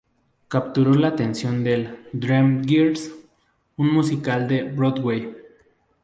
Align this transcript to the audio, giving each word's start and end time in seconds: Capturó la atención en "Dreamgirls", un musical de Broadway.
Capturó 0.47 0.95
la 0.95 1.09
atención 1.09 1.67
en 1.67 2.07
"Dreamgirls", 2.11 3.11
un 3.77 3.93
musical 3.93 4.47
de 4.47 4.63
Broadway. 4.63 5.35